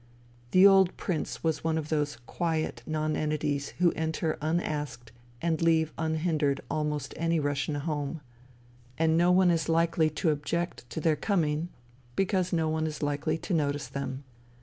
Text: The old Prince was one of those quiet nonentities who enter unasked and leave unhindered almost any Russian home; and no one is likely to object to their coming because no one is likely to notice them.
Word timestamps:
The 0.49 0.65
old 0.65 0.97
Prince 0.97 1.43
was 1.43 1.63
one 1.63 1.77
of 1.77 1.89
those 1.89 2.17
quiet 2.25 2.81
nonentities 2.87 3.75
who 3.77 3.91
enter 3.91 4.35
unasked 4.41 5.11
and 5.43 5.61
leave 5.61 5.93
unhindered 5.95 6.59
almost 6.71 7.13
any 7.17 7.39
Russian 7.39 7.75
home; 7.75 8.19
and 8.97 9.15
no 9.15 9.31
one 9.31 9.51
is 9.51 9.69
likely 9.69 10.09
to 10.09 10.31
object 10.31 10.89
to 10.89 10.99
their 11.01 11.15
coming 11.15 11.69
because 12.15 12.51
no 12.51 12.67
one 12.67 12.87
is 12.87 13.03
likely 13.03 13.37
to 13.37 13.53
notice 13.53 13.87
them. 13.87 14.23